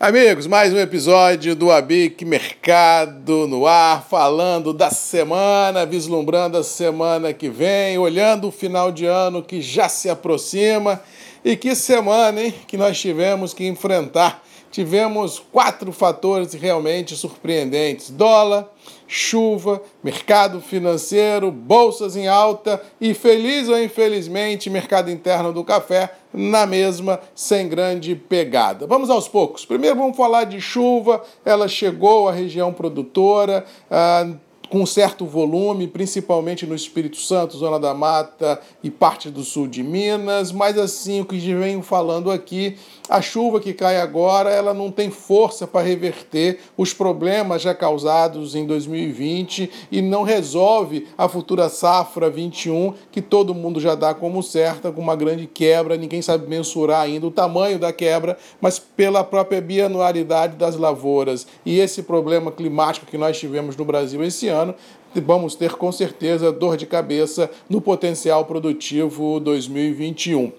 [0.00, 7.32] Amigos, mais um episódio do Abic Mercado no ar, falando da semana, vislumbrando a semana
[7.32, 11.02] que vem, olhando o final de ano que já se aproxima.
[11.44, 18.68] E que semana, hein, que nós tivemos que enfrentar tivemos quatro fatores realmente surpreendentes: dólar,
[19.06, 26.66] chuva, mercado financeiro, bolsas em alta e, feliz ou infelizmente, mercado interno do café na
[26.66, 28.86] mesma, sem grande pegada.
[28.86, 29.64] Vamos aos poucos.
[29.64, 33.64] Primeiro vamos falar de chuva, ela chegou à região produtora.
[33.90, 34.28] Ah,
[34.70, 39.82] com certo volume, principalmente no Espírito Santo, Zona da Mata e parte do sul de
[39.82, 42.76] Minas, mas assim, o que venho falando aqui,
[43.08, 48.54] a chuva que cai agora, ela não tem força para reverter os problemas já causados
[48.54, 54.42] em 2020 e não resolve a futura safra 21, que todo mundo já dá como
[54.42, 59.24] certa, com uma grande quebra, ninguém sabe mensurar ainda o tamanho da quebra, mas pela
[59.24, 64.57] própria bianualidade das lavouras e esse problema climático que nós tivemos no Brasil esse ano,
[64.62, 64.74] ano,
[65.14, 70.52] vamos ter com certeza dor de cabeça no potencial produtivo 2021.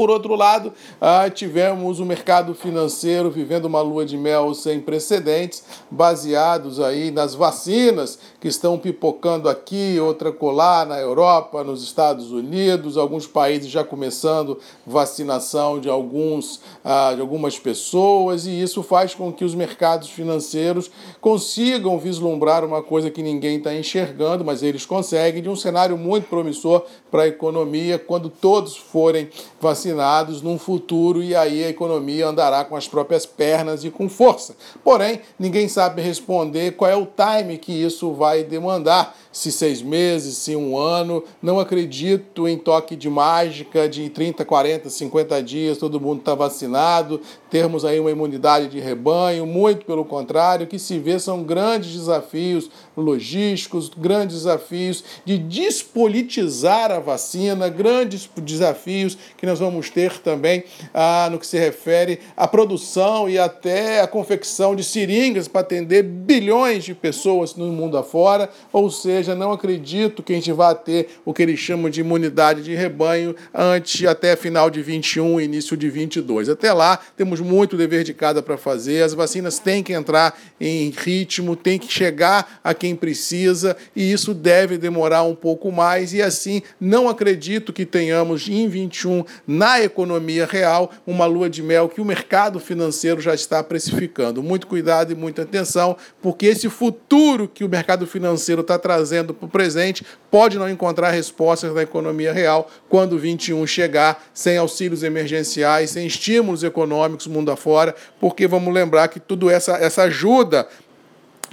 [0.00, 5.62] Por outro lado, ah, tivemos o mercado financeiro vivendo uma lua de mel sem precedentes,
[5.90, 12.96] baseados aí nas vacinas que estão pipocando aqui, outra colar na Europa, nos Estados Unidos,
[12.96, 19.30] alguns países já começando vacinação de alguns ah, de algumas pessoas, e isso faz com
[19.30, 20.90] que os mercados financeiros
[21.20, 26.26] consigam vislumbrar uma coisa que ninguém está enxergando, mas eles conseguem, de um cenário muito
[26.26, 29.28] promissor para a economia quando todos forem
[29.60, 34.08] vacinados vacinados num futuro e aí a economia andará com as próprias pernas e com
[34.08, 34.54] força.
[34.84, 39.16] Porém, ninguém sabe responder qual é o time que isso vai demandar.
[39.32, 41.22] Se seis meses, se um ano.
[41.40, 47.20] Não acredito em toque de mágica de 30, 40, 50 dias, todo mundo está vacinado,
[47.48, 49.46] termos aí uma imunidade de rebanho.
[49.46, 56.90] Muito pelo contrário, o que se vê são grandes desafios logísticos, grandes desafios de despolitizar
[56.90, 62.48] a vacina, grandes desafios que nós vamos ter também ah, no que se refere à
[62.48, 68.50] produção e até à confecção de seringas para atender bilhões de pessoas no mundo afora.
[68.72, 72.62] Ou seja, não acredito que a gente vá ter o que eles chamam de imunidade
[72.62, 76.48] de rebanho antes até final de 21, início de 22.
[76.48, 79.02] Até lá, temos muito dever de casa para fazer.
[79.02, 84.34] As vacinas têm que entrar em ritmo, têm que chegar a quem precisa e isso
[84.34, 86.12] deve demorar um pouco mais.
[86.12, 89.24] E assim, não acredito que tenhamos em 21
[89.60, 94.42] na economia real uma lua de mel que o mercado financeiro já está precificando.
[94.42, 99.44] Muito cuidado e muita atenção, porque esse futuro que o mercado financeiro está trazendo para
[99.44, 105.90] o presente pode não encontrar respostas na economia real quando 21 chegar, sem auxílios emergenciais,
[105.90, 110.66] sem estímulos econômicos mundo afora, porque vamos lembrar que tudo essa, essa ajuda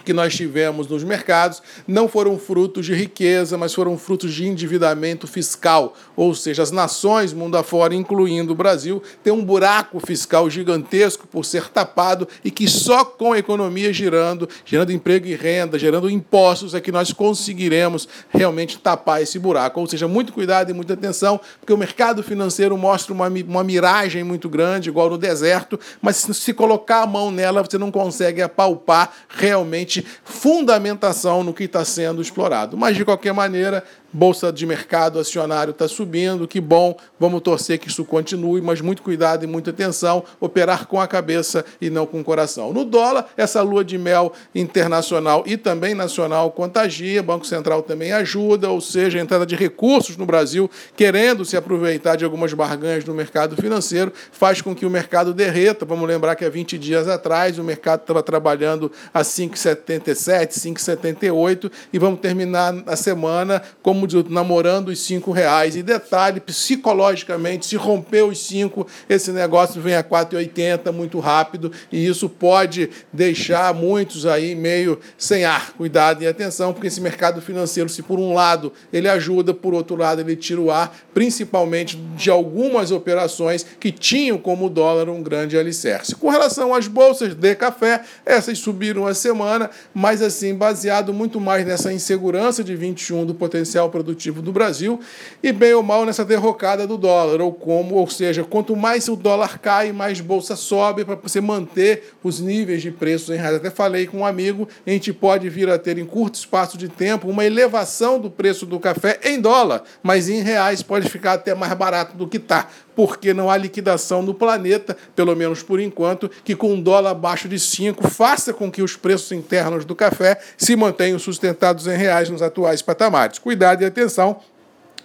[0.08, 5.28] que nós tivemos nos mercados não foram frutos de riqueza, mas foram frutos de endividamento
[5.28, 5.94] fiscal.
[6.16, 11.44] Ou seja, as nações mundo afora, incluindo o Brasil, têm um buraco fiscal gigantesco por
[11.44, 16.74] ser tapado e que só com a economia girando, gerando emprego e renda, gerando impostos,
[16.74, 19.82] é que nós conseguiremos realmente tapar esse buraco.
[19.82, 24.24] Ou seja, muito cuidado e muita atenção, porque o mercado financeiro mostra uma, uma miragem
[24.24, 29.12] muito grande, igual no deserto, mas se colocar a mão nela, você não consegue apalpar
[29.28, 32.78] realmente fundamentação no que está sendo explorado.
[32.78, 37.88] Mas, de qualquer maneira, bolsa de mercado acionário está subindo, que bom, vamos torcer que
[37.88, 42.20] isso continue, mas muito cuidado e muita atenção, operar com a cabeça e não com
[42.20, 42.74] o coração.
[42.74, 48.70] No dólar, essa lua de mel internacional e também nacional contagia, Banco Central também ajuda,
[48.70, 53.14] ou seja, a entrada de recursos no Brasil, querendo se aproveitar de algumas barganhas no
[53.14, 55.86] mercado financeiro, faz com que o mercado derreta.
[55.86, 62.00] Vamos lembrar que há 20 dias atrás o mercado estava trabalhando a 5,77, 5,78 e
[62.00, 65.76] vamos terminar a semana como namorando os cinco reais.
[65.76, 72.06] E detalhe, psicologicamente, se romper os cinco, esse negócio vem a 4,80 muito rápido e
[72.06, 75.74] isso pode deixar muitos aí meio sem ar.
[75.74, 79.96] Cuidado e atenção, porque esse mercado financeiro, se por um lado ele ajuda, por outro
[79.96, 85.58] lado ele tira o ar, principalmente de algumas operações que tinham como dólar um grande
[85.58, 86.16] alicerce.
[86.16, 91.66] Com relação às bolsas de café, essas subiram a semana, mas assim, baseado muito mais
[91.66, 95.00] nessa insegurança de 21 do potencial produtivo do Brasil
[95.42, 99.16] e bem ou mal nessa derrocada do dólar, ou como, ou seja, quanto mais o
[99.16, 103.56] dólar cai, mais bolsa sobe para você manter os níveis de preços em reais.
[103.56, 106.90] Até falei com um amigo, a gente pode vir a ter em curto espaço de
[106.90, 111.54] tempo uma elevação do preço do café em dólar, mas em reais pode ficar até
[111.56, 112.68] mais barato do que está
[112.98, 117.48] porque não há liquidação no planeta, pelo menos por enquanto, que com um dólar abaixo
[117.48, 122.28] de 5 faça com que os preços internos do café se mantenham sustentados em reais
[122.28, 123.38] nos atuais patamares.
[123.38, 124.42] Cuidado e atenção,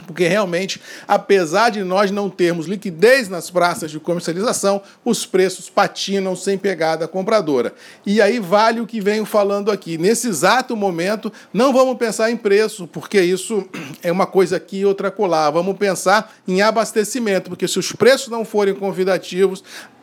[0.06, 6.34] porque realmente, apesar de nós não termos liquidez nas praças de comercialização, os preços patinam
[6.34, 7.74] sem pegada compradora.
[8.04, 9.96] E aí vale o que venho falando aqui.
[9.96, 13.66] Nesse exato momento, não vamos pensar em preço, porque isso
[14.02, 15.50] é uma coisa aqui e outra colar.
[15.50, 19.62] Vamos pensar em abastecimento, porque se os preços não forem convidativos,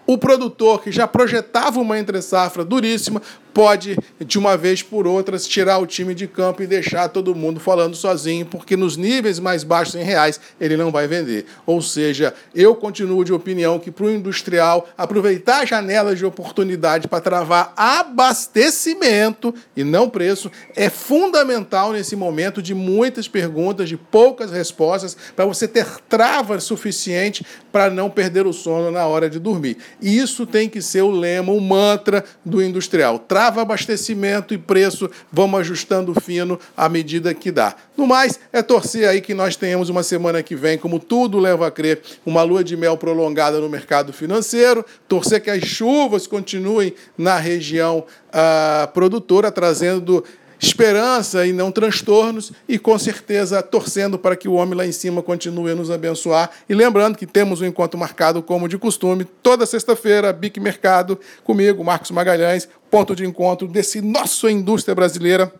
[0.10, 3.22] o produtor que já projetava uma entre-safra duríssima
[3.54, 7.60] pode, de uma vez por outras, tirar o time de campo e deixar todo mundo
[7.60, 11.46] falando sozinho, porque nos níveis mais baixos em reais ele não vai vender.
[11.66, 17.22] Ou seja, eu continuo de opinião que para o industrial aproveitar janelas de oportunidade para
[17.22, 25.18] travar abastecimento e não preço é fundamental nesse momento de muitas perguntas, de poucas respostas,
[25.36, 29.78] para você ter travas suficiente para não perder o sono na hora de dormir.
[30.02, 35.60] Isso tem que ser o lema, o mantra do industrial trava abastecimento e preço, vamos
[35.60, 37.76] ajustando fino à medida que dá.
[37.98, 41.68] No mais, é torcer aí que nós tenhamos uma semana que vem, como tudo leva
[41.68, 46.94] a crer, uma lua de mel prolongada no mercado financeiro, torcer que as chuvas continuem
[47.18, 50.24] na região ah, produtora, trazendo
[50.60, 55.24] esperança e não transtornos, e com certeza torcendo para que o homem lá em cima
[55.24, 56.52] continue a nos abençoar.
[56.68, 61.84] E lembrando que temos um encontro marcado, como de costume, toda sexta-feira, Bic Mercado, comigo,
[61.84, 65.52] Marcos Magalhães, ponto de encontro desse nosso indústria brasileira,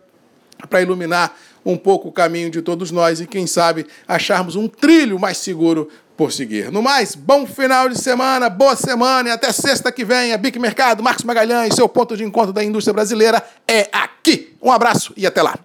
[0.68, 5.18] para iluminar um pouco o caminho de todos nós e, quem sabe, acharmos um trilho
[5.18, 5.88] mais seguro
[6.20, 6.70] por seguir.
[6.70, 10.34] No mais, bom final de semana, boa semana e até sexta que vem.
[10.34, 14.54] A Bic Mercado, Marcos Magalhães, seu ponto de encontro da indústria brasileira é aqui.
[14.60, 15.58] Um abraço e até lá.